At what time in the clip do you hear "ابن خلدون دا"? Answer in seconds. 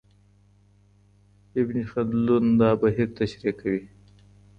1.61-2.69